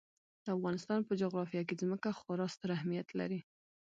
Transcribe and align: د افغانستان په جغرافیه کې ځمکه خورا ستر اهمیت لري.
د 0.43 0.45
افغانستان 0.57 0.99
په 1.05 1.13
جغرافیه 1.21 1.63
کې 1.67 1.79
ځمکه 1.81 2.09
خورا 2.19 2.47
ستر 2.55 2.69
اهمیت 2.77 3.07
لري. 3.19 3.39